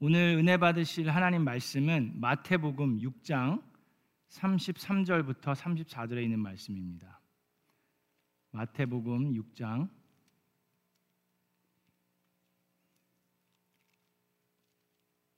오늘 0.00 0.36
은혜 0.38 0.56
받으실 0.56 1.10
하나님 1.10 1.42
말씀은 1.42 2.20
마태복음 2.20 3.00
6장 3.00 3.60
33절부터 4.28 5.56
34절에 5.56 6.22
있는 6.22 6.38
말씀입니다. 6.38 7.20
마태복음 8.52 9.32
6장 9.32 9.88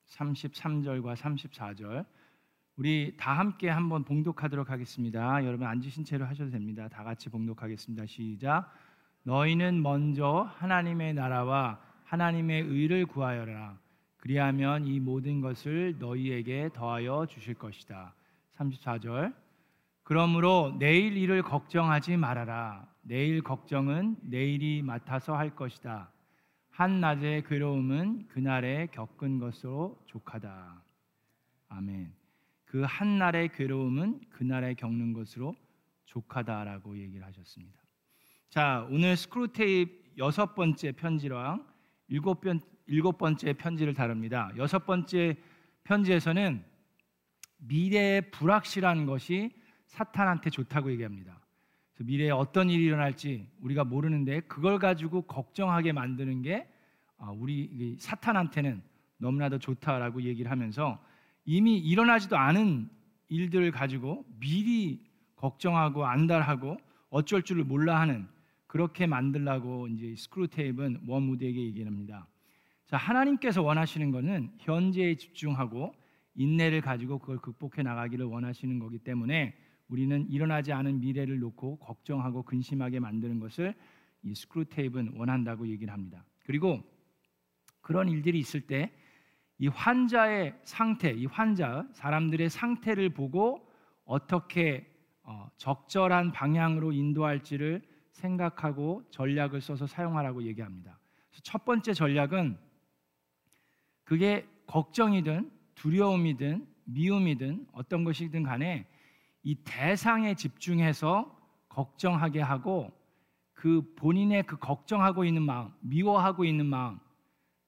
33절과 0.08 1.16
34절 1.16 2.04
우리 2.76 3.16
다 3.16 3.38
함께 3.38 3.70
한번 3.70 4.04
봉독하도록 4.04 4.68
하겠습니다. 4.68 5.42
여러분 5.42 5.68
앉으신 5.68 6.04
채로 6.04 6.26
하셔도 6.26 6.50
됩니다. 6.50 6.86
다 6.86 7.02
같이 7.02 7.30
봉독하겠습니다. 7.30 8.04
시작. 8.04 8.70
너희는 9.22 9.82
먼저 9.82 10.52
하나님의 10.58 11.14
나라와 11.14 11.80
하나님의 12.04 12.64
의를 12.64 13.06
구하여라. 13.06 13.88
그리하면 14.20 14.86
이 14.86 15.00
모든 15.00 15.40
것을 15.40 15.96
너희에게 15.98 16.70
더하여 16.74 17.26
주실 17.26 17.54
것이다. 17.54 18.14
34절. 18.56 19.34
그러므로 20.02 20.76
내일 20.78 21.16
일을 21.16 21.42
걱정하지 21.42 22.16
말아라. 22.16 22.86
내일 23.02 23.42
걱정은 23.42 24.16
내일이 24.22 24.82
맡아서 24.82 25.36
할 25.36 25.56
것이다. 25.56 26.12
한낮의 26.70 27.44
괴로움은 27.44 28.28
그날에 28.28 28.86
겪은 28.92 29.38
것으로 29.38 30.02
족하다. 30.06 30.82
아멘. 31.68 32.12
그 32.66 32.82
한날의 32.82 33.50
괴로움은 33.52 34.20
그날에 34.30 34.74
겪는 34.74 35.12
것으로 35.12 35.56
족하다라고 36.06 36.98
얘기를 36.98 37.24
하셨습니다. 37.26 37.80
자, 38.48 38.86
오늘 38.90 39.16
스크루테이프 39.16 40.00
여섯 40.18 40.54
번째 40.54 40.92
편지랑 40.92 41.64
일곱, 42.08 42.40
번, 42.40 42.60
일곱 42.90 43.18
번째 43.18 43.52
편지를 43.52 43.94
다룹니다. 43.94 44.50
여섯 44.56 44.84
번째 44.84 45.36
편지에서는 45.84 46.64
미래의 47.58 48.32
불확실한 48.32 49.06
것이 49.06 49.52
사탄한테 49.86 50.50
좋다고 50.50 50.90
얘기합니다. 50.90 51.40
미래에 52.00 52.30
어떤 52.30 52.68
일이 52.68 52.84
일어날지 52.84 53.46
우리가 53.60 53.84
모르는데 53.84 54.40
그걸 54.40 54.80
가지고 54.80 55.22
걱정하게 55.22 55.92
만드는 55.92 56.42
게 56.42 56.68
아, 57.16 57.30
우리 57.30 57.96
사탄한테는 58.00 58.82
너무나도 59.18 59.60
좋다라고 59.60 60.22
얘기를 60.22 60.50
하면서 60.50 60.98
이미 61.44 61.78
일어나지도 61.78 62.36
않은 62.36 62.90
일들을 63.28 63.70
가지고 63.70 64.24
미리 64.40 65.06
걱정하고 65.36 66.06
안달하고 66.06 66.76
어쩔 67.10 67.42
줄을 67.42 67.62
몰라 67.62 68.00
하는 68.00 68.26
그렇게 68.66 69.06
만들라고 69.06 69.86
이제 69.88 70.16
스크루테이프는 70.16 71.02
원무드에게 71.06 71.60
얘기합니다. 71.60 72.26
자, 72.90 72.96
하나님께서 72.96 73.62
원하시는 73.62 74.10
것은 74.10 74.52
현재에 74.58 75.14
집중하고 75.14 75.94
인내를 76.34 76.80
가지고 76.80 77.18
그걸 77.18 77.38
극복해 77.38 77.82
나가기를 77.82 78.26
원하시는 78.26 78.78
거기 78.78 78.98
때문에 78.98 79.54
우리는 79.88 80.28
일어나지 80.28 80.72
않은 80.72 81.00
미래를 81.00 81.38
놓고 81.38 81.78
걱정하고 81.78 82.42
근심하게 82.42 83.00
만드는 83.00 83.40
것을 83.40 83.74
이 84.22 84.34
스크루테이프는 84.34 85.14
원한다고 85.16 85.68
얘기를 85.68 85.92
합니다. 85.92 86.24
그리고 86.44 86.82
그런 87.80 88.08
일들이 88.08 88.38
있을 88.38 88.60
때 88.60 88.92
이 89.60 89.68
환자의 89.68 90.58
상태, 90.64 91.10
이 91.10 91.26
환자 91.26 91.86
사람들의 91.92 92.48
상태를 92.48 93.10
보고 93.10 93.70
어떻게 94.06 94.90
어, 95.22 95.50
적절한 95.58 96.32
방향으로 96.32 96.92
인도할지를 96.92 97.82
생각하고 98.10 99.02
전략을 99.10 99.60
써서 99.60 99.86
사용하라고 99.86 100.44
얘기합니다. 100.44 100.98
첫 101.42 101.66
번째 101.66 101.92
전략은 101.92 102.56
그게 104.10 104.44
걱정이든 104.66 105.52
두려움이든 105.76 106.66
미움이든 106.86 107.68
어떤 107.70 108.02
것이든 108.02 108.42
간에 108.42 108.84
이 109.44 109.54
대상에 109.62 110.34
집중해서 110.34 111.32
걱정하게 111.68 112.40
하고 112.40 112.90
그 113.52 113.94
본인의 113.94 114.48
그 114.48 114.58
걱정하고 114.58 115.24
있는 115.24 115.42
마음, 115.42 115.70
미워하고 115.78 116.44
있는 116.44 116.66
마음, 116.66 116.98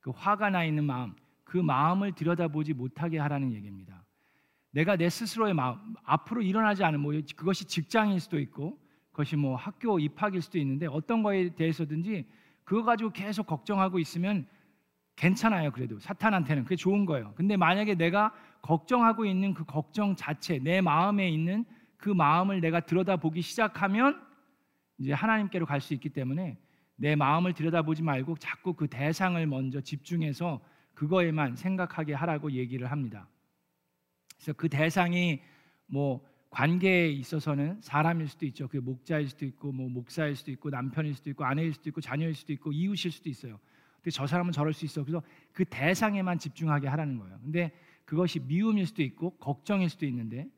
그 0.00 0.10
화가 0.10 0.50
나 0.50 0.64
있는 0.64 0.82
마음, 0.82 1.14
그 1.44 1.58
마음을 1.58 2.10
들여다보지 2.10 2.74
못하게 2.74 3.20
하라는 3.20 3.52
얘기입니다. 3.52 4.04
내가 4.72 4.96
내 4.96 5.10
스스로의 5.10 5.54
마음, 5.54 5.94
앞으로 6.02 6.42
일어나지 6.42 6.82
않은 6.82 6.98
뭐 6.98 7.12
그것이 7.36 7.66
직장일 7.66 8.18
수도 8.18 8.40
있고 8.40 8.80
그것이 9.12 9.36
뭐 9.36 9.54
학교 9.54 10.00
입학일 10.00 10.42
수도 10.42 10.58
있는데 10.58 10.86
어떤 10.86 11.22
거에 11.22 11.54
대해서든지 11.54 12.26
그거 12.64 12.82
가지고 12.82 13.10
계속 13.10 13.46
걱정하고 13.46 14.00
있으면 14.00 14.48
괜찮아요. 15.16 15.70
그래도 15.70 15.98
사탄한테는 15.98 16.64
그게 16.64 16.76
좋은 16.76 17.04
거예요. 17.06 17.32
근데 17.36 17.56
만약에 17.56 17.94
내가 17.94 18.32
걱정하고 18.62 19.24
있는 19.24 19.54
그 19.54 19.64
걱정 19.64 20.16
자체, 20.16 20.58
내 20.58 20.80
마음에 20.80 21.28
있는 21.28 21.64
그 21.96 22.08
마음을 22.08 22.60
내가 22.60 22.80
들여다보기 22.80 23.42
시작하면 23.42 24.20
이제 24.98 25.12
하나님께로 25.12 25.66
갈 25.66 25.80
수 25.80 25.94
있기 25.94 26.10
때문에 26.10 26.58
내 26.96 27.16
마음을 27.16 27.52
들여다보지 27.52 28.02
말고 28.02 28.36
자꾸 28.36 28.74
그 28.74 28.88
대상을 28.88 29.44
먼저 29.46 29.80
집중해서 29.80 30.60
그거에만 30.94 31.56
생각하게 31.56 32.14
하라고 32.14 32.52
얘기를 32.52 32.90
합니다. 32.90 33.28
그래서 34.36 34.52
그 34.52 34.68
대상이 34.68 35.40
뭐 35.86 36.24
관계에 36.50 37.08
있어서는 37.08 37.80
사람일 37.80 38.28
수도 38.28 38.44
있죠. 38.46 38.68
그 38.68 38.76
목자일 38.76 39.28
수도 39.28 39.44
있고 39.46 39.72
뭐 39.72 39.88
목사일 39.88 40.36
수도 40.36 40.50
있고 40.50 40.70
남편일 40.70 41.14
수도 41.14 41.30
있고 41.30 41.44
아내일 41.44 41.72
수도 41.72 41.88
있고 41.88 42.00
자녀일 42.00 42.34
수도 42.34 42.52
있고 42.52 42.72
이웃일 42.72 43.10
수도 43.10 43.30
있어요. 43.30 43.58
근데 44.02 44.10
저 44.10 44.26
사람은 44.26 44.52
저럴 44.52 44.72
수 44.72 44.84
있어. 44.84 45.04
그래서 45.04 45.22
그 45.52 45.64
대상에만 45.64 46.38
집중하게 46.38 46.88
하라는 46.88 47.18
거예요. 47.18 47.38
근데 47.42 47.72
그것이 48.04 48.40
미움일 48.40 48.86
수도 48.86 49.02
있고 49.02 49.30
걱정일 49.38 49.88
수도 49.88 50.06
있는데 50.06 50.48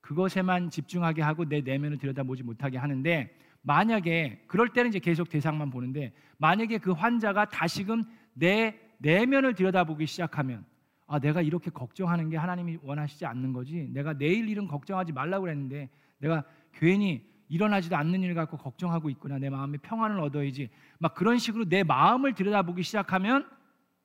그것에만 0.00 0.70
집중하게 0.70 1.20
하고 1.20 1.44
내 1.44 1.60
내면을 1.60 1.98
들여다보지 1.98 2.42
못하게 2.42 2.78
하는데 2.78 3.34
만약에 3.60 4.44
그럴 4.46 4.70
때는 4.70 4.88
이제 4.88 4.98
계속 4.98 5.28
대상만 5.28 5.68
보는데 5.70 6.12
만약에 6.38 6.78
그 6.78 6.92
환자가 6.92 7.50
다시금 7.50 8.04
내 8.32 8.78
내면을 8.98 9.54
들여다보기 9.54 10.06
시작하면 10.06 10.64
아 11.06 11.18
내가 11.18 11.42
이렇게 11.42 11.70
걱정하는 11.70 12.30
게 12.30 12.38
하나님이 12.38 12.78
원하시지 12.82 13.26
않는 13.26 13.52
거지 13.52 13.88
내가 13.92 14.14
내일 14.14 14.48
일은 14.48 14.66
걱정하지 14.66 15.12
말라고 15.12 15.42
그랬는데 15.42 15.90
내가 16.18 16.44
괜히 16.72 17.26
일어나지도 17.48 17.96
않는 17.96 18.22
일 18.22 18.34
갖고 18.34 18.56
걱정하고 18.56 19.10
있구나. 19.10 19.38
내 19.38 19.50
마음에 19.50 19.78
평안을 19.78 20.20
얻어야지. 20.20 20.70
막 20.98 21.14
그런 21.14 21.38
식으로 21.38 21.64
내 21.68 21.82
마음을 21.82 22.34
들여다보기 22.34 22.82
시작하면 22.82 23.48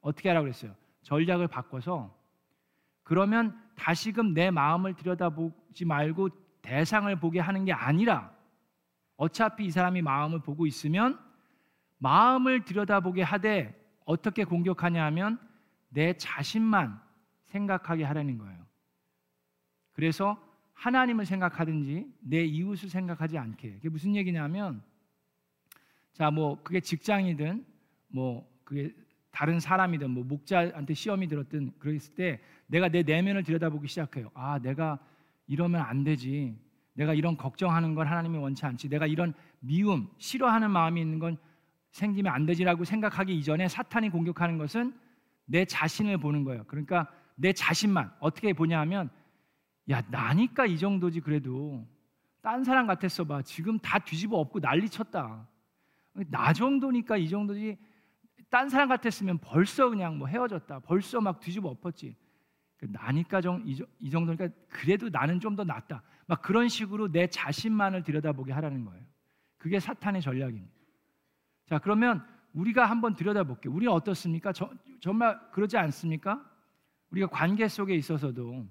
어떻게 0.02 0.30
하라고 0.30 0.46
그랬어요? 0.46 0.76
전략을 1.04 1.48
바꿔서 1.48 2.16
그러면 3.04 3.60
다시금 3.76 4.34
내 4.34 4.52
마음을 4.52 4.94
들여다보지 4.94 5.86
말고 5.86 6.30
대상을 6.62 7.14
보게 7.20 7.40
하는 7.40 7.66
게 7.66 7.74
아니라 7.74 8.32
어차피 9.18 9.66
이 9.66 9.72
사람이 9.72 10.02
마음을 10.02 10.40
보고 10.40 10.66
있으면 10.66 11.20
마음을 11.98 12.64
들여다보게 12.64 13.22
하되 13.24 13.80
어떻게 14.06 14.44
공격하냐 14.44 15.04
하면 15.06 15.40
내 15.90 16.14
자신만 16.14 17.02
생각하게 17.44 18.04
하라는 18.04 18.38
거예요. 18.38 18.64
그래서 19.94 20.42
하나님을 20.74 21.26
생각하든지 21.26 22.08
내 22.22 22.44
이웃을 22.44 22.90
생각하지 22.90 23.38
않게. 23.38 23.74
그게 23.74 23.90
무슨 23.90 24.16
얘기냐면 24.16 24.82
자, 26.14 26.30
뭐 26.30 26.62
그게 26.64 26.80
직장이든 26.80 27.66
뭐 28.10 28.48
그게 28.64 28.94
다른 29.32 29.60
사람이든 29.60 30.12
뭐 30.12 30.24
목자한테 30.24 30.94
시험이 30.94 31.28
들었든 31.28 31.74
그랬을 31.80 32.14
때 32.16 32.40
내가 32.68 32.88
내 32.90 33.02
내면을 33.04 33.44
들여다보기 33.44 33.88
시작해요. 33.88 34.30
아, 34.34 34.60
내가 34.60 35.00
이러면 35.48 35.82
안 35.82 36.04
되지. 36.04 36.56
내가 36.94 37.14
이런 37.16 37.36
걱정하는 37.36 37.96
건 37.96 38.08
하나님이 38.08 38.38
원치 38.38 38.66
않지. 38.66 38.90
내가 38.90 39.08
이런 39.08 39.34
미움, 39.60 40.08
싫어하는 40.20 40.70
마음이 40.70 41.02
있는 41.02 41.18
건 41.18 41.38
생기면 41.92 42.32
안 42.32 42.46
되지라고 42.46 42.84
생각하기 42.84 43.36
이전에 43.36 43.68
사탄이 43.68 44.10
공격하는 44.10 44.58
것은 44.60 44.94
내 45.46 45.66
자신을 45.66 46.18
보는 46.18 46.44
거예요. 46.44 46.64
그러니까 46.68 47.08
내 47.36 47.54
자신만 47.54 48.12
어떻게 48.20 48.54
보냐 48.54 48.80
하면 48.82 49.10
야, 49.90 50.02
나니까 50.10 50.66
이 50.66 50.78
정도지 50.78 51.20
그래도 51.20 51.86
딴 52.42 52.64
사람 52.64 52.88
같았어 52.88 53.24
봐. 53.24 53.42
지금 53.42 53.80
다 53.80 54.00
뒤집어 54.00 54.38
엎고 54.38 54.60
난리 54.60 54.90
쳤다. 54.90 55.48
나 56.30 56.54
정도니까 56.54 57.18
이 57.18 57.28
정도지 57.28 57.78
딴 58.50 58.70
사람 58.70 58.90
같았으면 58.90 59.40
벌써 59.40 59.90
그냥 59.90 60.18
뭐 60.18 60.28
헤어졌다. 60.28 60.80
벌써 60.80 61.20
막 61.22 61.40
뒤집어 61.40 61.70
엎었지. 61.70 62.16
그 62.78 62.88
나니까 62.92 63.42
정, 63.42 63.64
이 63.66 64.10
정도니까 64.10 64.50
그래도 64.70 65.10
나는 65.10 65.40
좀 65.40 65.56
더 65.56 65.64
낫다. 65.64 66.04
막 66.26 66.42
그런 66.42 66.68
식으로 66.70 67.12
내 67.12 67.28
자신만을 67.28 68.04
들여다보게 68.04 68.52
하라는 68.54 68.86
거예요. 68.86 69.04
그게 69.58 69.80
사탄의 69.80 70.22
전략입니다. 70.22 70.74
자, 71.68 71.80
그러면 71.80 72.26
우리가 72.54 72.86
한번 72.86 73.16
들여다볼게요. 73.16 73.74
우리는 73.74 73.92
어떻습니까? 73.92 74.52
저, 74.52 74.70
정말 75.00 75.40
그러지 75.52 75.78
않습니까? 75.78 76.44
우리가 77.12 77.28
관계 77.28 77.68
속에 77.68 77.96
있어서도 77.96 78.68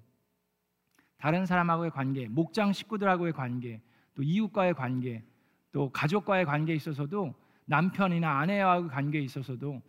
다른 1.22 1.46
사람하고의 1.46 1.92
관계, 1.92 2.26
목장 2.26 2.72
식구들하고의 2.72 3.32
관계, 3.32 3.80
또 4.12 4.24
이웃과의 4.24 4.74
관계, 4.74 5.24
또 5.70 5.88
가족과의 5.92 6.44
관계에 6.44 6.74
있어서도 6.74 7.32
남편이나 7.66 8.40
아내와의 8.40 8.88
관계에 8.88 9.22
있어서도 9.22 9.80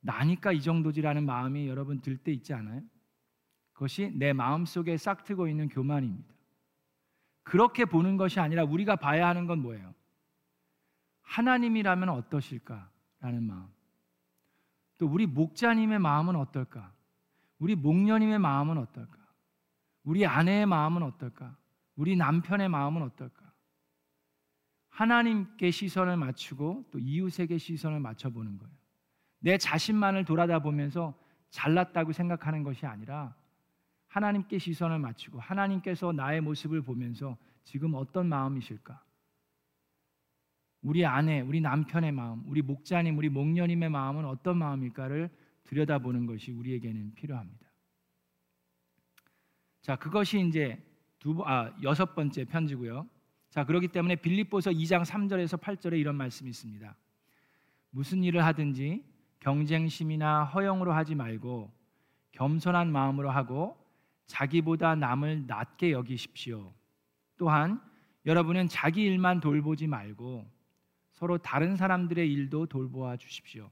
나니까 0.00 0.52
이 0.52 0.60
정도지라는 0.60 1.24
마음이 1.24 1.68
여러분 1.68 2.02
들 2.02 2.18
때 2.18 2.32
있지 2.32 2.52
않아요? 2.52 2.82
그것이 3.72 4.12
내 4.14 4.34
마음 4.34 4.66
속에 4.66 4.98
싹트고 4.98 5.48
있는 5.48 5.70
교만입니다. 5.70 6.34
그렇게 7.44 7.86
보는 7.86 8.18
것이 8.18 8.38
아니라 8.38 8.64
우리가 8.64 8.96
봐야 8.96 9.26
하는 9.26 9.46
건 9.46 9.60
뭐예요? 9.60 9.94
하나님이라면 11.22 12.10
어떠실까라는 12.10 13.42
마음. 13.42 13.68
또 14.98 15.06
우리 15.06 15.24
목자님의 15.24 15.98
마음은 15.98 16.36
어떨까? 16.36 16.92
우리 17.58 17.74
목녀님의 17.74 18.38
마음은 18.38 18.76
어떨까? 18.76 19.23
우리 20.04 20.24
아내의 20.24 20.66
마음은 20.66 21.02
어떨까? 21.02 21.56
우리 21.96 22.16
남편의 22.16 22.68
마음은 22.68 23.02
어떨까? 23.02 23.52
하나님께 24.90 25.70
시선을 25.70 26.16
맞추고 26.16 26.84
또 26.92 26.98
이웃에게 26.98 27.58
시선을 27.58 28.00
맞춰보는 28.00 28.58
거예요. 28.58 28.72
내 29.40 29.58
자신만을 29.58 30.24
돌아다 30.24 30.60
보면서 30.60 31.18
잘났다고 31.50 32.12
생각하는 32.12 32.62
것이 32.62 32.86
아니라 32.86 33.34
하나님께 34.08 34.58
시선을 34.58 34.98
맞추고 35.00 35.40
하나님께서 35.40 36.12
나의 36.12 36.40
모습을 36.40 36.82
보면서 36.82 37.36
지금 37.64 37.94
어떤 37.94 38.28
마음이실까? 38.28 39.02
우리 40.82 41.04
아내, 41.04 41.40
우리 41.40 41.60
남편의 41.60 42.12
마음, 42.12 42.44
우리 42.46 42.62
목자님, 42.62 43.16
우리 43.16 43.28
목녀님의 43.30 43.88
마음은 43.88 44.26
어떤 44.26 44.58
마음일까를 44.58 45.30
들여다보는 45.64 46.26
것이 46.26 46.52
우리에게는 46.52 47.14
필요합니다. 47.14 47.63
자, 49.84 49.96
그것이 49.96 50.40
이제 50.40 50.82
두 51.18 51.42
아, 51.44 51.70
여섯 51.82 52.14
번째 52.14 52.46
편지고요. 52.46 53.06
자, 53.50 53.66
그렇기 53.66 53.88
때문에 53.88 54.16
빌립보서 54.16 54.70
2장 54.70 55.04
3절에서 55.04 55.60
8절에 55.60 56.00
이런 56.00 56.16
말씀이 56.16 56.48
있습니다. 56.48 56.96
무슨 57.90 58.24
일을 58.24 58.42
하든지 58.46 59.04
경쟁심이나 59.40 60.44
허영으로 60.44 60.94
하지 60.94 61.14
말고 61.14 61.70
겸손한 62.32 62.90
마음으로 62.90 63.30
하고 63.30 63.76
자기보다 64.26 64.94
남을 64.94 65.44
낮게 65.48 65.92
여기십시오. 65.92 66.72
또한 67.36 67.78
여러분은 68.24 68.68
자기 68.68 69.02
일만 69.02 69.40
돌보지 69.40 69.86
말고 69.86 70.50
서로 71.12 71.36
다른 71.36 71.76
사람들의 71.76 72.32
일도 72.32 72.64
돌보아 72.66 73.18
주십시오. 73.18 73.70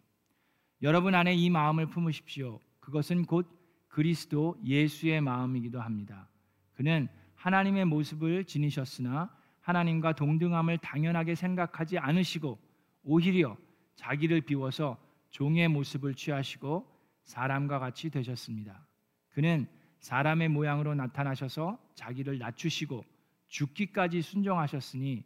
여러분 0.83 1.15
안에 1.15 1.35
이 1.35 1.49
마음을 1.49 1.87
품으십시오. 1.87 2.61
그것은 2.81 3.25
곧 3.25 3.62
그리스도 3.93 4.57
예수의 4.65 5.21
마음이기도 5.21 5.79
합니다. 5.79 6.27
그는 6.73 7.09
하나님의 7.35 7.85
모습을 7.85 8.45
지니셨으나 8.45 9.31
하나님과 9.61 10.15
동등함을 10.15 10.79
당연하게 10.79 11.35
생각하지 11.35 11.99
않으시고 11.99 12.59
오히려 13.03 13.57
자기를 13.97 14.41
비워서 14.41 14.99
종의 15.29 15.69
모습을 15.69 16.15
취하시고 16.15 16.91
사람과 17.25 17.79
같이 17.79 18.09
되셨습니다. 18.09 18.87
그는 19.29 19.69
사람의 19.99 20.49
모양으로 20.49 20.95
나타나셔서 20.95 21.79
자기를 21.95 22.39
낮추시고 22.39 23.05
죽기까지 23.49 24.23
순종하셨으니 24.23 25.23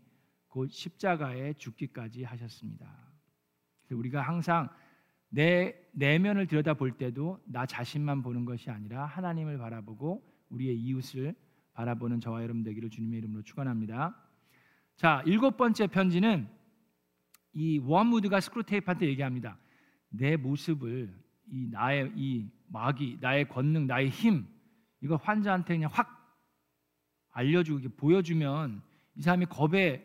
곧 0.49 0.73
십자가에 0.73 1.53
죽기까지 1.53 2.25
하셨습니다. 2.25 2.87
우리가 3.91 4.23
항상 4.23 4.69
내 5.37 5.75
내면을 5.93 6.47
들여다 6.47 6.73
볼 6.73 6.93
때도 6.93 7.39
나 7.45 7.67
자신만 7.67 8.23
보는 8.23 8.47
것이 8.47 8.71
아니라 8.71 9.05
하나님을 9.05 9.59
바라보고 9.59 10.25
우리의 10.49 10.79
이웃을 10.79 11.35
바라보는 11.75 12.21
저와 12.21 12.43
여러분 12.43 12.63
되기를 12.63 12.89
주님의 12.89 13.19
이름으로 13.19 13.43
축원합니다. 13.43 14.17
자, 14.97 15.23
일곱 15.27 15.59
번째 15.59 15.89
편지는 15.89 16.49
이 17.53 17.79
워무드가 17.81 18.41
스크루테이프한테 18.41 19.09
얘기합니다. 19.09 19.59
내 20.09 20.39
모습을 20.39 21.15
이 21.51 21.69
나의 21.71 22.13
이 22.17 22.49
마귀, 22.69 23.19
나의 23.21 23.47
권능, 23.47 23.87
나의 23.87 24.09
힘 24.09 24.47
이거 25.03 25.17
환자한테 25.17 25.75
그냥 25.75 25.91
확 25.93 26.35
알려주고 27.33 27.91
보여주면 27.99 28.81
이 29.17 29.21
사람이 29.21 29.45
겁에 29.47 30.03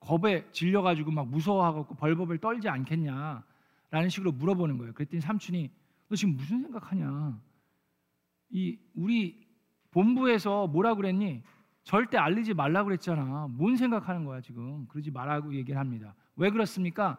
겁에 0.00 0.50
질려가지고 0.52 1.12
막 1.12 1.28
무서워하고 1.28 1.94
벌벌벌 1.94 2.38
떨지 2.38 2.68
않겠냐 2.68 3.48
라는 3.90 4.08
식으로 4.08 4.32
물어보는 4.32 4.78
거예요. 4.78 4.92
그랬더니 4.92 5.20
삼촌이 5.20 5.70
너 6.08 6.16
지금 6.16 6.36
무슨 6.36 6.62
생각하냐? 6.62 7.40
이 8.50 8.78
우리 8.94 9.46
본부에서 9.90 10.66
뭐라 10.68 10.94
그랬니? 10.94 11.42
절대 11.82 12.18
알리지 12.18 12.54
말라 12.54 12.84
그랬잖아. 12.84 13.48
뭔 13.48 13.76
생각하는 13.76 14.24
거야 14.24 14.40
지금? 14.40 14.86
그러지 14.88 15.10
말라고 15.10 15.54
얘기를 15.54 15.78
합니다. 15.78 16.14
왜 16.36 16.50
그렇습니까? 16.50 17.18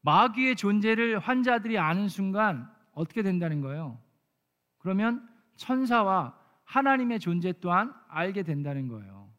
마귀의 0.00 0.56
존재를 0.56 1.18
환자들이 1.18 1.78
아는 1.78 2.08
순간 2.08 2.70
어떻게 2.92 3.22
된다는 3.22 3.60
거예요? 3.60 4.00
그러면 4.78 5.28
천사와 5.56 6.38
하나님의 6.64 7.20
존재 7.20 7.52
또한 7.60 7.94
알게 8.08 8.42
된다는 8.42 8.88
거예요. 8.88 9.32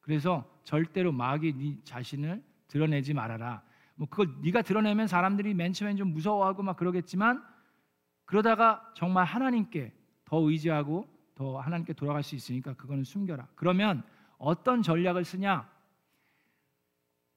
그래서 0.00 0.48
절대로 0.64 1.12
마귀 1.12 1.52
네 1.54 1.78
자신을 1.84 2.42
드러내지 2.68 3.14
말아라. 3.14 3.62
뭐 4.02 4.08
그걸 4.08 4.34
네가 4.42 4.62
드러내면 4.62 5.06
사람들이 5.06 5.54
맨 5.54 5.72
처음엔 5.72 5.96
좀 5.96 6.08
무서워하고 6.12 6.64
막 6.64 6.76
그러겠지만 6.76 7.40
그러다가 8.24 8.82
정말 8.96 9.24
하나님께 9.24 9.92
더 10.24 10.38
의지하고 10.40 11.06
더 11.36 11.60
하나님께 11.60 11.92
돌아갈 11.92 12.24
수 12.24 12.34
있으니까 12.34 12.74
그거는 12.74 13.04
숨겨라. 13.04 13.46
그러면 13.54 14.02
어떤 14.38 14.82
전략을 14.82 15.24
쓰냐? 15.24 15.70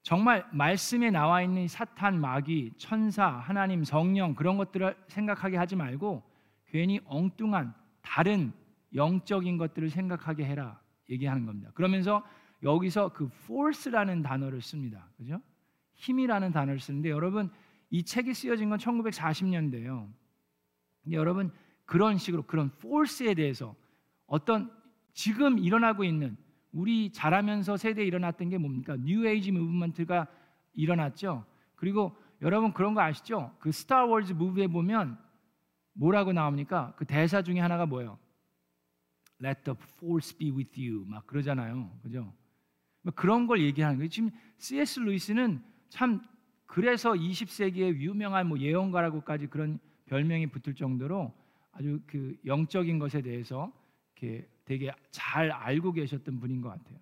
정말 0.02 0.44
말씀에 0.50 1.12
나와 1.12 1.40
있는 1.40 1.68
사탄, 1.68 2.20
마귀, 2.20 2.72
천사, 2.78 3.28
하나님, 3.28 3.84
성령 3.84 4.34
그런 4.34 4.56
것들을 4.56 4.96
생각하게 5.06 5.56
하지 5.58 5.76
말고 5.76 6.24
괜히 6.66 6.98
엉뚱한 7.04 7.74
다른 8.02 8.52
영적인 8.92 9.56
것들을 9.56 9.88
생각하게 9.88 10.44
해라 10.44 10.80
얘기하는 11.10 11.46
겁니다. 11.46 11.70
그러면서 11.74 12.24
여기서 12.64 13.10
그 13.12 13.30
force라는 13.44 14.22
단어를 14.22 14.60
씁니다. 14.60 15.06
그죠? 15.16 15.40
힘이라는 15.96 16.52
단어를 16.52 16.80
쓰는데 16.80 17.10
여러분 17.10 17.50
이 17.90 18.02
책이 18.02 18.34
쓰여진 18.34 18.70
건 18.70 18.78
1940년대예요. 18.78 20.08
근데 21.02 21.16
여러분 21.16 21.50
그런 21.84 22.18
식으로 22.18 22.42
그런 22.42 22.70
force에 22.78 23.34
대해서 23.34 23.74
어떤 24.26 24.70
지금 25.12 25.58
일어나고 25.58 26.04
있는 26.04 26.36
우리 26.72 27.10
자라면서 27.10 27.76
세대에 27.76 28.04
일어났던 28.04 28.50
게 28.50 28.58
뭡니까? 28.58 28.96
New 28.98 29.26
Age 29.26 29.52
movement가 29.52 30.26
일어났죠. 30.74 31.44
그리고 31.74 32.16
여러분 32.42 32.72
그런 32.72 32.94
거 32.94 33.00
아시죠? 33.00 33.54
그 33.58 33.72
스타워즈 33.72 34.34
무비에 34.34 34.66
보면 34.66 35.18
뭐라고 35.94 36.32
나옵니까? 36.32 36.92
그 36.96 37.06
대사 37.06 37.40
중에 37.40 37.60
하나가 37.60 37.86
뭐예요? 37.86 38.18
Let 39.42 39.62
the 39.64 39.76
force 39.96 40.36
be 40.36 40.50
with 40.50 40.78
you 40.78 41.04
막 41.06 41.26
그러잖아요. 41.26 41.90
그죠? 42.02 42.32
뭐 43.02 43.12
그런 43.14 43.46
걸 43.46 43.60
얘기하는 43.62 43.96
거예요. 43.96 44.08
지금 44.08 44.30
C.S. 44.58 45.00
루이스는 45.00 45.62
참 45.96 46.20
그래서 46.66 47.12
20세기의 47.12 48.00
유명한 48.00 48.48
뭐 48.48 48.58
예언가라고까지 48.58 49.46
그런 49.46 49.78
별명이 50.04 50.48
붙을 50.48 50.74
정도로 50.74 51.32
아주 51.72 52.00
그 52.06 52.36
영적인 52.44 52.98
것에 52.98 53.22
대해서 53.22 53.72
이렇게 54.12 54.46
되게 54.66 54.92
잘 55.10 55.50
알고 55.50 55.92
계셨던 55.92 56.38
분인 56.38 56.60
것 56.60 56.68
같아요. 56.68 56.98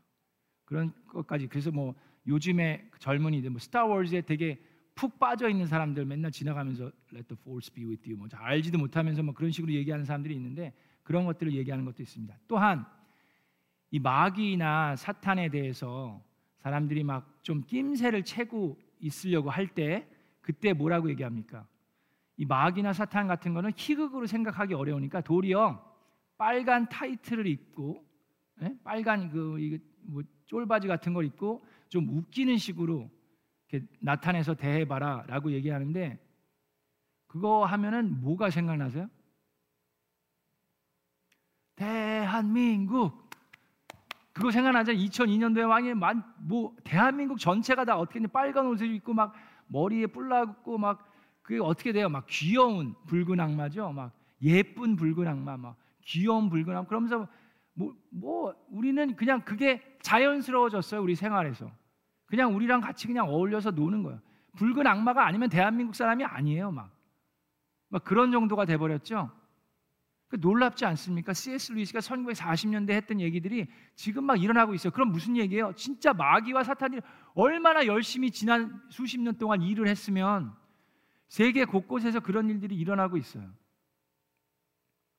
그런 0.64 0.92
것까지 1.08 1.48
그래서 1.48 1.72
뭐 1.72 1.96
요즘에 2.28 2.88
젊은이들 3.00 3.50
뭐 3.50 3.58
스타워즈에 3.58 4.20
되게 4.20 4.62
푹 4.94 5.18
빠져 5.18 5.48
있는 5.48 5.66
사람들 5.66 6.04
맨날 6.04 6.30
지나가면서 6.30 6.92
Let 7.12 7.26
the 7.26 7.38
force 7.40 7.74
be 7.74 7.84
with 7.84 8.08
you 8.08 8.16
뭐 8.16 8.28
알지도 8.32 8.78
못하면서 8.78 9.24
뭐 9.24 9.34
그런 9.34 9.50
식으로 9.50 9.72
얘기하는 9.72 10.04
사람들이 10.04 10.36
있는데 10.36 10.72
그런 11.02 11.24
것들을 11.24 11.52
얘기하는 11.52 11.84
것도 11.84 12.00
있습니다. 12.00 12.38
또한 12.46 12.86
이 13.90 13.98
마귀나 13.98 14.94
사탄에 14.94 15.48
대해서 15.48 16.22
사람들이 16.64 17.04
막 17.04 17.34
좀 17.44 17.62
낌새를 17.66 18.24
채고 18.24 18.78
있으려고 19.00 19.50
할 19.50 19.68
때 19.68 20.08
그때 20.40 20.72
뭐라고 20.72 21.10
얘기합니까? 21.10 21.66
이 22.38 22.46
마귀나 22.46 22.94
사탄 22.94 23.28
같은 23.28 23.52
거는 23.52 23.72
희극으로 23.76 24.26
생각하기 24.26 24.72
어려우니까 24.74 25.20
도리어 25.20 25.82
빨간 26.38 26.88
타이트를 26.88 27.46
입고 27.46 28.02
예? 28.62 28.74
빨간 28.82 29.28
그 29.30 29.58
이거 29.60 29.78
뭐 30.06 30.22
쫄바지 30.46 30.88
같은 30.88 31.12
걸 31.12 31.26
입고 31.26 31.64
좀 31.88 32.08
웃기는 32.08 32.56
식으로 32.56 33.10
나타내서 34.00 34.54
대해봐라라고 34.54 35.52
얘기하는데 35.52 36.18
그거 37.26 37.64
하면은 37.66 38.20
뭐가 38.22 38.48
생각나세요? 38.50 39.08
대한민국 41.76 43.23
그거 44.34 44.50
생각나죠? 44.50 44.92
2002년도에 44.92 45.66
왕이 45.66 45.94
뭐 46.40 46.76
대한민국 46.84 47.38
전체가 47.38 47.84
다 47.84 47.96
어떻게 47.96 48.26
빨간 48.26 48.66
옷을 48.66 48.92
입고 48.94 49.14
막 49.14 49.32
머리에 49.68 50.06
뿔나고 50.06 50.76
막 50.76 51.10
그게 51.42 51.60
어떻게 51.60 51.92
돼요? 51.92 52.08
막 52.08 52.26
귀여운 52.28 52.94
붉은 53.06 53.40
악마죠. 53.40 53.90
막 53.92 54.12
예쁜 54.42 54.96
붉은 54.96 55.26
악마, 55.26 55.56
막 55.56 55.76
귀여운 56.02 56.50
붉은 56.50 56.76
악마. 56.76 56.86
그러면서 56.86 57.26
뭐, 57.72 57.94
뭐 58.10 58.54
우리는 58.70 59.16
그냥 59.16 59.40
그게 59.42 59.82
자연스러워졌어요. 60.02 61.00
우리 61.00 61.14
생활에서 61.14 61.70
그냥 62.26 62.54
우리랑 62.54 62.82
같이 62.82 63.06
그냥 63.06 63.28
어울려서 63.28 63.70
노는 63.70 64.02
거예요. 64.02 64.20
붉은 64.56 64.86
악마가 64.86 65.26
아니면 65.26 65.48
대한민국 65.48 65.94
사람이 65.94 66.24
아니에요. 66.24 66.70
막 66.70 66.94
막 67.94 68.02
그런 68.02 68.32
정도가 68.32 68.64
돼 68.64 68.76
버렸죠. 68.76 69.30
그 70.34 70.38
놀랍지 70.40 70.84
않습니까? 70.84 71.32
C.S. 71.32 71.70
루이스가 71.70 72.00
1940년대 72.00 72.90
했던 72.90 73.20
얘기들이 73.20 73.68
지금 73.94 74.24
막 74.24 74.42
일어나고 74.42 74.74
있어요. 74.74 74.92
그럼 74.92 75.12
무슨 75.12 75.36
얘기예요? 75.36 75.72
진짜 75.76 76.12
마귀와 76.12 76.64
사탄이 76.64 76.98
얼마나 77.34 77.86
열심히 77.86 78.32
지난 78.32 78.82
수십 78.88 79.20
년 79.20 79.38
동안 79.38 79.62
일을 79.62 79.86
했으면 79.86 80.52
세계 81.28 81.64
곳곳에서 81.64 82.18
그런 82.18 82.50
일들이 82.50 82.74
일어나고 82.74 83.16
있어요. 83.16 83.48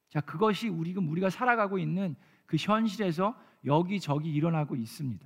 자, 0.09 0.19
그것이 0.19 0.67
우리 0.67 0.93
가 0.93 0.99
우리가 0.99 1.29
살아가고 1.29 1.77
있는 1.77 2.17
그 2.45 2.57
현실에서 2.57 3.41
여기저기 3.63 4.33
일어나고 4.33 4.75
있습니다. 4.75 5.25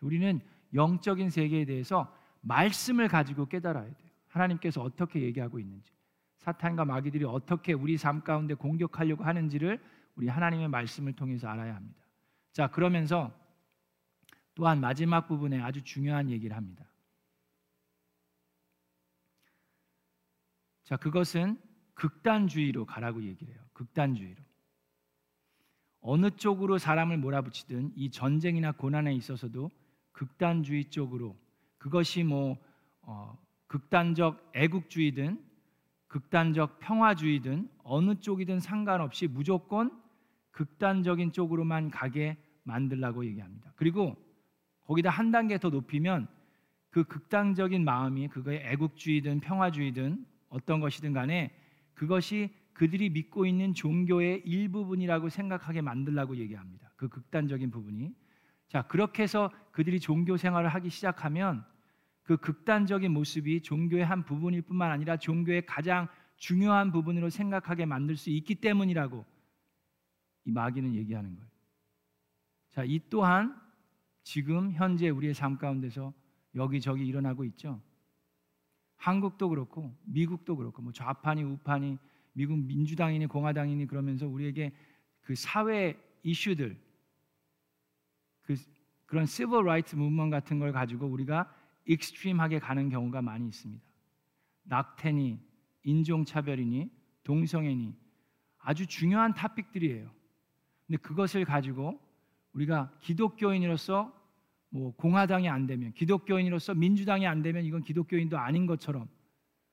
우리는 0.00 0.40
영적인 0.72 1.28
세계에 1.28 1.66
대해서 1.66 2.10
말씀을 2.40 3.08
가지고 3.08 3.44
깨달아야 3.44 3.84
돼요. 3.84 4.10
하나님께서 4.28 4.80
어떻게 4.80 5.20
얘기하고 5.20 5.58
있는지, 5.58 5.92
사탄과 6.42 6.84
마귀들이 6.84 7.24
어떻게 7.24 7.72
우리 7.72 7.96
삶 7.96 8.22
가운데 8.22 8.54
공격하려고 8.54 9.24
하는지를 9.24 9.80
우리 10.16 10.28
하나님의 10.28 10.68
말씀을 10.68 11.12
통해서 11.14 11.48
알아야 11.48 11.74
합니다. 11.76 12.04
자, 12.52 12.66
그러면서 12.68 13.32
또한 14.54 14.80
마지막 14.80 15.28
부분에 15.28 15.60
아주 15.60 15.82
중요한 15.82 16.30
얘기를 16.30 16.56
합니다. 16.56 16.84
자, 20.82 20.96
그것은 20.96 21.58
극단주의로 21.94 22.86
가라고 22.86 23.22
얘기를 23.22 23.54
해요. 23.54 23.62
극단주의로. 23.72 24.42
어느 26.00 26.30
쪽으로 26.30 26.78
사람을 26.78 27.18
몰아붙이든 27.18 27.92
이 27.94 28.10
전쟁이나 28.10 28.72
고난에 28.72 29.14
있어서도 29.14 29.70
극단주의 30.10 30.90
쪽으로 30.90 31.38
그것이 31.78 32.24
뭐 32.24 32.58
어, 33.02 33.38
극단적 33.68 34.50
애국주의든 34.54 35.51
극단적 36.12 36.78
평화주의든 36.80 37.70
어느 37.84 38.20
쪽이든 38.20 38.60
상관없이 38.60 39.26
무조건 39.26 39.90
극단적인 40.50 41.32
쪽으로만 41.32 41.90
가게 41.90 42.36
만들라고 42.64 43.24
얘기합니다. 43.24 43.72
그리고 43.76 44.14
거기다 44.84 45.08
한 45.08 45.30
단계 45.30 45.56
더 45.56 45.70
높이면 45.70 46.28
그 46.90 47.04
극단적인 47.04 47.82
마음이 47.82 48.28
그거의 48.28 48.60
애국주의든 48.62 49.40
평화주의든 49.40 50.26
어떤 50.50 50.80
것이든 50.80 51.14
간에 51.14 51.50
그것이 51.94 52.50
그들이 52.74 53.08
믿고 53.08 53.46
있는 53.46 53.72
종교의 53.72 54.42
일부분이라고 54.44 55.30
생각하게 55.30 55.80
만들라고 55.80 56.36
얘기합니다. 56.36 56.90
그 56.96 57.08
극단적인 57.08 57.70
부분이. 57.70 58.14
자, 58.68 58.82
그렇게 58.82 59.22
해서 59.22 59.50
그들이 59.70 59.98
종교 59.98 60.36
생활을 60.36 60.68
하기 60.68 60.90
시작하면 60.90 61.64
그 62.22 62.36
극단적인 62.36 63.10
모습이 63.10 63.62
종교의 63.62 64.04
한 64.04 64.24
부분일 64.24 64.62
뿐만 64.62 64.90
아니라 64.90 65.16
종교의 65.16 65.66
가장 65.66 66.08
중요한 66.36 66.92
부분으로 66.92 67.30
생각하게 67.30 67.86
만들 67.86 68.16
수 68.16 68.30
있기 68.30 68.56
때문이라고 68.56 69.24
이 70.44 70.50
마귀는 70.50 70.94
얘기하는 70.94 71.34
거예요. 71.34 71.50
자, 72.70 72.84
이 72.84 73.00
또한 73.10 73.60
지금 74.22 74.72
현재 74.72 75.08
우리의 75.08 75.34
삶 75.34 75.58
가운데서 75.58 76.12
여기저기 76.54 77.06
일어나고 77.06 77.44
있죠. 77.44 77.80
한국도 78.96 79.48
그렇고 79.48 79.96
미국도 80.04 80.56
그렇고 80.56 80.80
뭐 80.80 80.92
좌판이 80.92 81.42
우판이 81.42 81.98
미국 82.34 82.58
민주당이니 82.58 83.26
공화당이니 83.26 83.86
그러면서 83.86 84.28
우리에게 84.28 84.72
그 85.20 85.34
사회 85.34 85.98
이슈들 86.22 86.80
그 88.42 88.54
그런 89.06 89.26
시블 89.26 89.64
라이트 89.64 89.96
무브먼 89.96 90.30
같은 90.30 90.58
걸 90.58 90.72
가지고 90.72 91.06
우리가 91.06 91.52
extreme하게 91.86 92.58
가는 92.58 92.88
경우가 92.88 93.22
많이 93.22 93.46
있습니다. 93.48 93.82
낙태니 94.64 95.38
인종차별이니 95.84 96.90
동성애니 97.24 97.94
아주 98.58 98.86
중요한 98.86 99.34
topic들이에요. 99.34 100.10
근데 100.86 100.96
그것을 100.98 101.44
가지고 101.44 102.00
우리가 102.52 102.92
기독교인으로서 103.00 104.12
뭐 104.70 104.94
공화당이 104.94 105.48
안 105.48 105.66
되면 105.66 105.92
기독교인으로서 105.92 106.74
민주당이 106.74 107.26
안 107.26 107.42
되면 107.42 107.64
이건 107.64 107.82
기독교인도 107.82 108.38
아닌 108.38 108.66
것처럼 108.66 109.08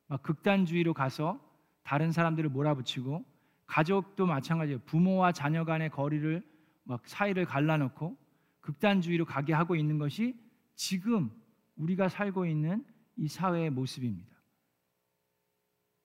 막 0.08 0.22
극단주의로 0.24 0.94
가서 0.94 1.40
다른 1.84 2.12
사람들을 2.12 2.50
몰아붙이고 2.50 3.24
가족도 3.66 4.26
마찬가지예요. 4.26 4.80
부모와 4.86 5.32
자녀 5.32 5.64
간의 5.64 5.90
거리를 5.92 6.44
막 6.84 7.08
사이를 7.08 7.46
갈라놓고 7.46 8.18
극단주의로 8.62 9.26
가게 9.26 9.54
하고 9.54 9.76
있는 9.76 10.00
것이 10.00 10.36
지금 10.76 11.32
우리가 11.80 12.10
살고 12.10 12.46
있는 12.46 12.86
이 13.16 13.28
사회의 13.28 13.70
모습입니다. 13.70 14.38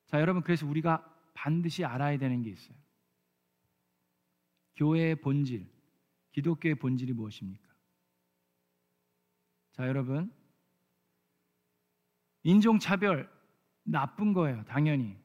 자, 0.07 0.19
여러분 0.19 0.41
그래서 0.41 0.65
우리가 0.65 1.03
반드시 1.33 1.85
알아야 1.85 2.17
되는 2.17 2.41
게 2.41 2.49
있어요. 2.49 2.77
교회의 4.75 5.21
본질, 5.21 5.69
기독교의 6.31 6.75
본질이 6.75 7.13
무엇입니까? 7.13 7.73
자, 9.73 9.87
여러분. 9.87 10.31
인종차별 12.43 13.29
나쁜 13.83 14.33
거예요, 14.33 14.63
당연히. 14.65 15.17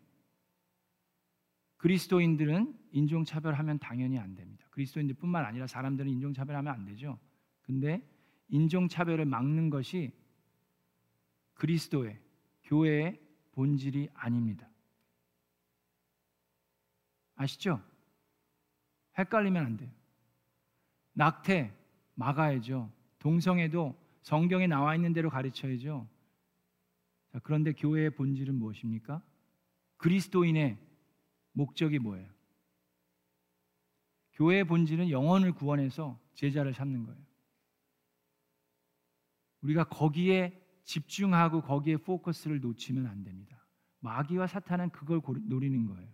그리스도인들은 1.76 2.78
인종차별하면 2.92 3.78
당연히 3.78 4.18
안 4.18 4.34
됩니다. 4.34 4.66
그리스도인들뿐만 4.70 5.44
아니라 5.44 5.66
사람들은 5.66 6.10
인종차별하면 6.10 6.72
안 6.72 6.84
되죠. 6.84 7.18
근데 7.62 8.02
인종차별을 8.48 9.24
막는 9.26 9.70
것이 9.70 10.12
그리스도의 11.60 12.18
교회의 12.64 13.20
본질이 13.52 14.08
아닙니다. 14.14 14.66
아시죠? 17.34 17.82
헷갈리면 19.18 19.66
안 19.66 19.76
돼요. 19.76 19.90
낙태 21.12 21.76
막아야죠. 22.14 22.90
동성애도 23.18 23.94
성경에 24.22 24.66
나와 24.66 24.94
있는 24.94 25.12
대로 25.12 25.28
가르쳐야죠. 25.28 26.08
자, 27.30 27.38
그런데 27.40 27.74
교회의 27.74 28.08
본질은 28.14 28.54
무엇입니까? 28.54 29.22
그리스도인의 29.98 30.78
목적이 31.52 31.98
뭐예요? 31.98 32.30
교회의 34.32 34.64
본질은 34.64 35.10
영혼을 35.10 35.52
구원해서 35.52 36.18
제자를 36.32 36.72
삼는 36.72 37.04
거예요. 37.04 37.20
우리가 39.60 39.84
거기에 39.84 40.58
집중하고 40.90 41.60
거기에 41.60 41.98
포커스를 41.98 42.60
놓치면 42.60 43.06
안 43.06 43.22
됩니다. 43.22 43.64
마귀와 44.00 44.48
사탄은 44.48 44.90
그걸 44.90 45.20
노리는 45.44 45.86
거예요. 45.86 46.08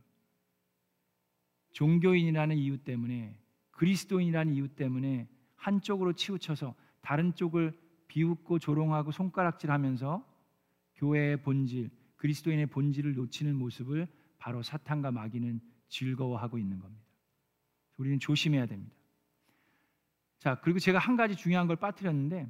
종교인이라는 1.73 2.57
이유 2.59 2.77
때문에 2.85 3.41
그리스도인이라는 3.71 4.53
이유 4.53 4.69
때문에 4.69 5.29
한쪽으로 5.55 6.13
치우쳐서 6.13 6.75
다른 7.01 7.35
쪽을 7.35 7.73
비웃고 8.09 8.59
조롱하고 8.59 9.13
손가락질하면서 9.13 10.37
교회의 10.97 11.43
본질, 11.43 11.91
그리스도인의 12.17 12.67
본질을 12.67 13.15
놓치는 13.15 13.57
모습을 13.57 14.07
바로 14.37 14.63
사탄과 14.63 15.11
마귀는 15.11 15.61
즐거워하고 15.89 16.59
있는 16.59 16.81
겁니다. 16.81 17.03
우리는 17.97 18.19
조심해야 18.19 18.67
됩니다. 18.67 18.95
자, 20.39 20.61
그리고 20.61 20.79
제가 20.79 20.99
한 20.99 21.17
가지 21.17 21.35
중요한 21.35 21.67
걸 21.67 21.77
빠뜨렸는데 21.77 22.47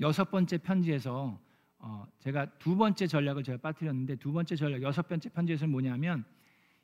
여섯 0.00 0.30
번째 0.30 0.58
편지에서 0.58 1.40
어, 1.78 2.06
제가 2.18 2.46
두 2.58 2.76
번째 2.76 3.06
전략을 3.06 3.42
제가 3.42 3.58
빠뜨렸는데 3.58 4.16
두 4.16 4.32
번째 4.32 4.56
전략 4.56 4.82
여섯 4.82 5.06
번째 5.06 5.28
편지에서는 5.28 5.70
뭐냐면 5.70 6.24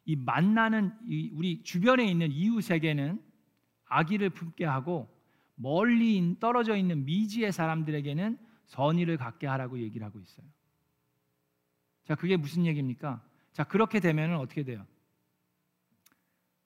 이 0.05 0.17
만나는 0.17 0.93
이 1.07 1.31
우리 1.35 1.63
주변에 1.63 2.05
있는 2.11 2.31
이웃에게는 2.31 3.23
악의를 3.87 4.31
품게 4.31 4.65
하고 4.65 5.09
멀리 5.55 6.37
떨어져 6.41 6.77
있는 6.77 7.05
미지의 7.05 7.53
사람들에게는 7.53 8.39
선의를 8.67 9.17
갖게 9.17 9.47
하라고 9.47 9.79
얘기를 9.79 10.07
하고 10.07 10.19
있어요. 10.19 10.47
자, 12.05 12.15
그게 12.15 12.37
무슨 12.37 12.67
얘기입니까? 12.67 13.23
자, 13.53 13.65
그렇게 13.65 14.01
되면 14.01 14.35
어떻게 14.37 14.65
돼요? 14.65 14.87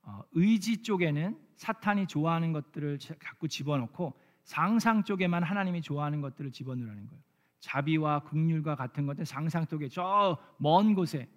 어, 0.02 0.22
의지 0.32 0.82
쪽에는 0.82 1.38
사탄이 1.56 2.06
좋아하는 2.06 2.52
것들을 2.52 2.98
자꾸 2.98 3.48
집어넣고 3.48 4.18
상상 4.46 5.02
쪽에만 5.02 5.42
하나님이 5.42 5.82
좋아하는 5.82 6.20
것들을 6.20 6.52
집어넣으라는 6.52 7.06
거예요. 7.08 7.22
자비와 7.60 8.20
극률과 8.20 8.76
같은 8.76 9.04
것들 9.06 9.26
상상 9.26 9.66
쪽에 9.66 9.88
저 9.88 10.38
먼 10.58 10.94
곳에 10.94 11.28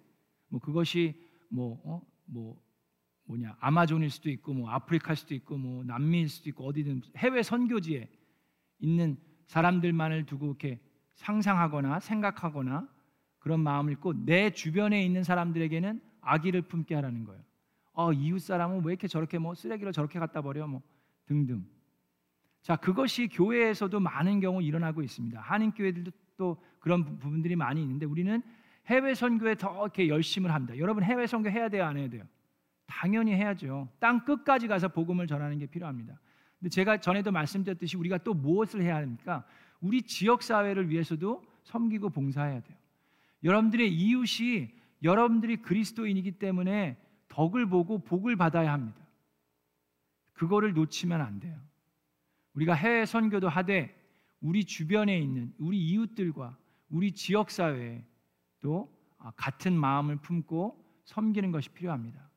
뭐 0.48 0.60
그것이 0.60 1.20
뭐 1.48 1.80
어? 1.84 2.02
뭐 2.24 2.62
뭐냐 3.24 3.56
아마존일 3.60 4.10
수도 4.10 4.30
있고 4.30 4.54
뭐 4.54 4.70
아프리카일 4.70 5.16
수도 5.16 5.34
있고 5.34 5.56
뭐 5.58 5.84
남미일 5.84 6.28
수도 6.28 6.48
있고 6.50 6.64
어디든 6.66 7.02
해외 7.16 7.42
선교지에 7.42 8.08
있는 8.78 9.16
사람들만을 9.46 10.26
두고 10.26 10.46
이렇게 10.46 10.80
상상하거나 11.14 11.98
생각하거나 11.98 12.88
그런 13.40 13.60
마음을 13.60 13.92
있고 13.94 14.24
내 14.24 14.50
주변에 14.50 15.04
있는 15.04 15.24
사람들에게는 15.24 16.00
악의를 16.20 16.62
품게 16.62 16.94
하라는 16.94 17.24
거예요. 17.24 17.42
어, 17.92 18.12
이웃 18.12 18.38
사람은 18.38 18.84
왜 18.84 18.92
이렇게 18.92 19.08
저렇게 19.08 19.38
뭐 19.38 19.54
쓰레기를 19.54 19.92
저렇게 19.92 20.20
갖다 20.20 20.42
버려 20.42 20.68
뭐 20.68 20.80
등등. 21.26 21.66
자, 22.62 22.76
그것이 22.76 23.28
교회에서도 23.28 23.98
많은 24.00 24.40
경우 24.40 24.62
일어나고 24.62 25.02
있습니다. 25.02 25.40
한인 25.40 25.72
교회들도 25.72 26.10
또 26.36 26.62
그런 26.78 27.18
부분들이 27.18 27.56
많이 27.56 27.82
있는데 27.82 28.06
우리는 28.06 28.42
해외 28.86 29.14
선교에 29.14 29.54
더 29.54 29.82
이렇게 29.82 30.08
열심을 30.08 30.52
합니다. 30.52 30.76
여러분 30.78 31.02
해외 31.02 31.26
선교 31.26 31.50
해야 31.50 31.68
돼요, 31.68 31.84
안 31.84 31.96
해야 31.96 32.08
돼요? 32.08 32.24
당연히 32.86 33.32
해야죠. 33.32 33.88
땅 33.98 34.24
끝까지 34.24 34.66
가서 34.68 34.88
복음을 34.88 35.26
전하는 35.26 35.58
게 35.58 35.66
필요합니다. 35.66 36.18
근데 36.58 36.70
제가 36.70 36.98
전에도 36.98 37.30
말씀드렸듯이 37.30 37.96
우리가 37.96 38.18
또 38.18 38.34
무엇을 38.34 38.82
해야 38.82 38.96
합니까? 38.96 39.44
우리 39.80 40.02
지역 40.02 40.42
사회를 40.42 40.90
위해서도 40.90 41.42
섬기고 41.64 42.10
봉사해야 42.10 42.60
돼요. 42.60 42.76
여러분들의 43.44 43.90
이웃이 43.90 44.70
여러분들이 45.02 45.58
그리스도인이기 45.58 46.32
때문에 46.32 46.98
덕을 47.28 47.66
보고 47.66 47.98
복을 47.98 48.36
받아야 48.36 48.72
합니다. 48.72 49.00
그거를 50.32 50.74
놓치면 50.74 51.20
안 51.20 51.40
돼요. 51.40 51.58
우리가 52.60 52.74
해외 52.74 53.06
선교도 53.06 53.48
하되 53.48 53.96
우리 54.40 54.64
주변에 54.64 55.18
있는 55.18 55.52
우리 55.58 55.78
이웃들과 55.78 56.58
우리 56.90 57.12
지역 57.12 57.50
사회에 57.50 58.04
또 58.60 58.94
아, 59.18 59.30
같은 59.32 59.72
마음을 59.78 60.16
품고 60.16 61.02
섬기는 61.04 61.52
것이 61.52 61.70
필요합니다. 61.70 62.30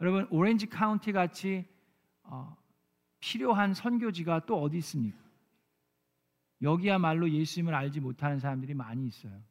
여러분 0.00 0.26
오렌지 0.30 0.66
카운티 0.66 1.12
같이 1.12 1.66
어, 2.22 2.56
필요한 3.20 3.72
선교지가 3.74 4.46
또 4.46 4.60
어디 4.60 4.78
있습니까? 4.78 5.18
여기야말로 6.62 7.30
예수님을 7.30 7.74
알지 7.74 8.00
못하는 8.00 8.38
사람들이 8.38 8.74
많이 8.74 9.06
있어요. 9.06 9.42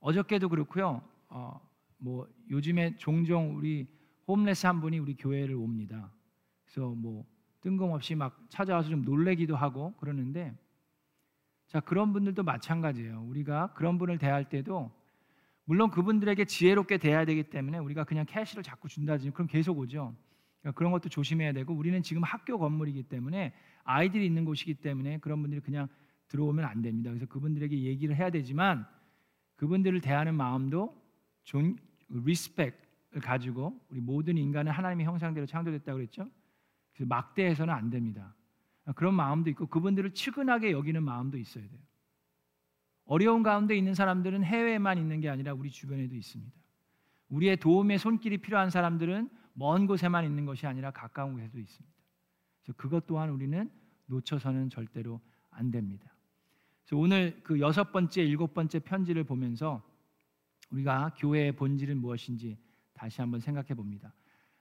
어저께도 0.00 0.48
그렇고요. 0.48 1.02
어, 1.28 1.60
뭐 1.98 2.26
요즘에 2.50 2.96
종종 2.96 3.56
우리 3.56 3.86
홈레스 4.26 4.66
한 4.66 4.80
분이 4.80 4.98
우리 4.98 5.14
교회를 5.14 5.54
옵니다. 5.54 6.10
그래서 6.64 6.88
뭐 6.88 7.26
뜬금없이 7.66 8.14
막 8.14 8.38
찾아와서 8.48 8.88
좀 8.88 9.02
놀래기도 9.02 9.56
하고 9.56 9.92
그러는데 9.96 10.56
자 11.66 11.80
그런 11.80 12.12
분들도 12.12 12.44
마찬가지예요. 12.44 13.24
우리가 13.28 13.72
그런 13.74 13.98
분을 13.98 14.18
대할 14.18 14.48
때도 14.48 14.92
물론 15.64 15.90
그분들에게 15.90 16.44
지혜롭게 16.44 16.98
대해야 16.98 17.24
되기 17.24 17.42
때문에 17.42 17.78
우리가 17.78 18.04
그냥 18.04 18.24
cash를 18.24 18.62
자꾸 18.62 18.86
준다든지 18.88 19.32
그럼 19.32 19.48
계속 19.48 19.76
오죠. 19.80 20.14
그러니까 20.60 20.78
그런 20.78 20.92
것도 20.92 21.08
조심해야 21.08 21.52
되고 21.52 21.74
우리는 21.74 22.00
지금 22.02 22.22
학교 22.22 22.56
건물이기 22.56 23.02
때문에 23.04 23.52
아이들이 23.82 24.24
있는 24.24 24.44
곳이기 24.44 24.74
때문에 24.74 25.18
그런 25.18 25.40
분들이 25.40 25.60
그냥 25.60 25.88
들어오면 26.28 26.64
안 26.64 26.82
됩니다. 26.82 27.10
그래서 27.10 27.26
그분들에게 27.26 27.76
얘기를 27.82 28.14
해야 28.14 28.30
되지만 28.30 28.86
그분들을 29.56 30.00
대하는 30.00 30.36
마음도 30.36 30.96
존 31.42 31.76
respect를 32.10 33.20
가지고 33.22 33.80
우리 33.88 34.00
모든 34.00 34.38
인간은 34.38 34.70
하나님의 34.70 35.04
형상대로 35.04 35.46
창조됐다고 35.46 35.96
그랬죠. 35.96 36.30
그래서 36.96 37.08
막대해서는 37.08 37.72
안 37.72 37.90
됩니다. 37.90 38.34
그런 38.94 39.14
마음도 39.14 39.50
있고 39.50 39.66
그분들을 39.66 40.12
측은하게 40.12 40.72
여기는 40.72 41.02
마음도 41.02 41.38
있어야 41.38 41.66
돼요. 41.68 41.80
어려운 43.04 43.42
가운데 43.42 43.76
있는 43.76 43.94
사람들은 43.94 44.42
해외에만 44.42 44.98
있는 44.98 45.20
게 45.20 45.28
아니라 45.28 45.52
우리 45.52 45.70
주변에도 45.70 46.14
있습니다. 46.14 46.52
우리의 47.28 47.58
도움의 47.58 47.98
손길이 47.98 48.38
필요한 48.38 48.70
사람들은 48.70 49.28
먼 49.52 49.86
곳에만 49.86 50.24
있는 50.24 50.44
것이 50.44 50.66
아니라 50.66 50.90
가까운 50.90 51.34
곳에도 51.34 51.58
있습니다. 51.58 51.96
그래서 52.62 52.76
그것 52.76 53.06
또한 53.06 53.30
우리는 53.30 53.70
놓쳐서는 54.06 54.70
절대로 54.70 55.20
안 55.50 55.70
됩니다. 55.70 56.12
그래서 56.84 57.00
오늘 57.00 57.40
그 57.42 57.60
여섯 57.60 57.92
번째, 57.92 58.22
일곱 58.22 58.54
번째 58.54 58.78
편지를 58.78 59.24
보면서 59.24 59.82
우리가 60.70 61.14
교회의 61.18 61.52
본질은 61.52 61.98
무엇인지 61.98 62.58
다시 62.92 63.20
한번 63.20 63.40
생각해 63.40 63.74
봅니다. 63.74 64.12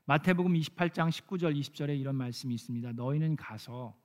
마태복음 0.07 0.53
28장 0.53 1.09
19절 1.09 1.59
20절에 1.59 1.99
이런 1.99 2.15
말씀이 2.15 2.53
있습니다. 2.53 2.91
너희는 2.91 3.35
가서 3.35 3.99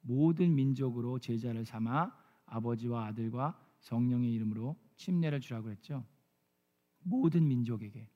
모든 0.00 0.54
민족으로 0.54 1.18
제자를 1.18 1.66
삼아 1.66 2.10
아버지와 2.46 3.06
아들과 3.08 3.58
성령의 3.80 4.32
이름으로 4.32 4.76
침례를 4.96 5.40
주라고 5.40 5.70
했죠. 5.70 6.06
모든 7.02 7.46
민족에게 7.48 8.08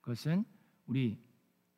그것은 0.00 0.44
우리 0.86 1.22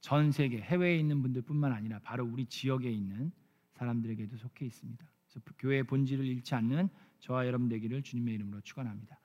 전 0.01 0.33
세계 0.33 0.59
해외에 0.59 0.99
있는 0.99 1.21
분들뿐만 1.21 1.73
아니라 1.73 1.99
바로 1.99 2.25
우리 2.25 2.47
지역에 2.47 2.91
있는 2.91 3.31
사람들에게도 3.73 4.39
속해 4.39 4.65
있습니다. 4.65 5.07
그래서 5.29 5.41
교회의 5.59 5.85
본질을 5.85 6.25
잃지 6.25 6.55
않는 6.55 6.89
저와 7.21 7.47
여러분 7.47 7.69
되기를 7.69 8.03
주님의 8.03 8.35
이름으로 8.37 8.63
축원합니다. 8.63 9.19